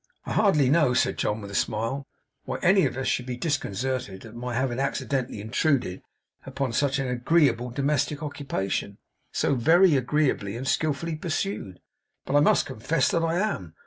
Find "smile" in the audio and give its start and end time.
1.53-2.07